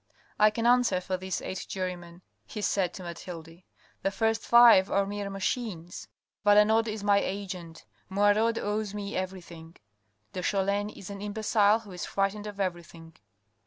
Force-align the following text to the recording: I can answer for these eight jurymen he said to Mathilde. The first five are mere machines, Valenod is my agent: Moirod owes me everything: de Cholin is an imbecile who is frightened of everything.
I 0.39 0.49
can 0.49 0.65
answer 0.65 0.99
for 0.99 1.15
these 1.17 1.43
eight 1.43 1.67
jurymen 1.69 2.23
he 2.47 2.63
said 2.63 2.91
to 2.95 3.03
Mathilde. 3.03 3.61
The 4.01 4.09
first 4.09 4.41
five 4.41 4.89
are 4.89 5.05
mere 5.05 5.29
machines, 5.29 6.07
Valenod 6.43 6.87
is 6.87 7.03
my 7.03 7.19
agent: 7.19 7.85
Moirod 8.09 8.57
owes 8.57 8.95
me 8.95 9.15
everything: 9.15 9.75
de 10.33 10.41
Cholin 10.41 10.89
is 10.89 11.11
an 11.11 11.21
imbecile 11.21 11.81
who 11.81 11.91
is 11.91 12.07
frightened 12.07 12.47
of 12.47 12.59
everything. 12.59 13.15